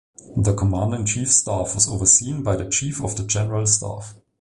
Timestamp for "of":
3.03-3.17